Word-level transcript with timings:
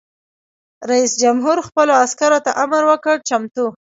رئیس 0.91 1.11
جمهور 1.23 1.57
خپلو 1.67 1.93
عسکرو 2.03 2.39
ته 2.45 2.51
امر 2.63 2.83
وکړ؛ 2.91 3.15
چمتو! 3.29 3.65